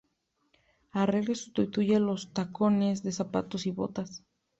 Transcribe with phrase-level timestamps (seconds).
[0.93, 4.23] Arregla y sustituye los tacones de zapatos y botas.